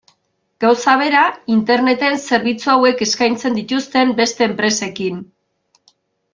Gauza 0.63 0.95
bera 1.01 1.21
Interneten 1.57 2.17
zerbitzu 2.23 2.73
hauek 2.75 3.05
eskaintzen 3.09 3.61
dituzten 3.61 4.17
beste 4.23 4.47
enpresekin. 4.51 5.25